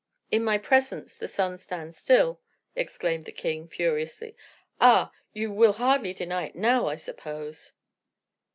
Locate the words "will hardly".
5.51-6.11